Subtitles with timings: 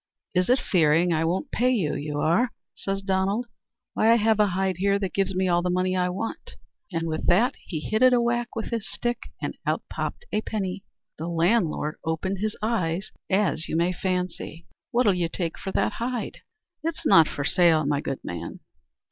[0.33, 3.45] "Is it fearing I won't pay you, you are?" says Donald;
[3.93, 6.55] "why I have a hide here that gives me all the money I want."
[6.91, 10.41] And with that he hit it a whack with his stick and out hopped a
[10.41, 10.83] penny.
[11.19, 14.65] The landlord opened his eyes, as you may fancy.
[14.89, 16.39] "What'll you take for that hide?"
[16.81, 18.59] "It's not for sale, my good man."